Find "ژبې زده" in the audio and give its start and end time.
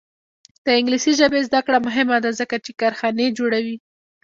1.19-1.59